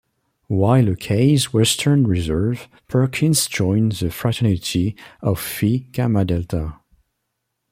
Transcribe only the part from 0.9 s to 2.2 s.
at Case Western